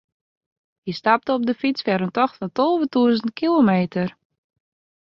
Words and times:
Hy 0.85 0.91
stapte 0.99 1.31
op 1.35 1.43
de 1.49 1.55
fyts 1.61 1.81
foar 1.85 2.05
in 2.07 2.15
tocht 2.17 2.35
fan 2.37 2.53
tolve 2.57 2.85
tûzen 2.93 3.31
kilometer. 3.39 4.07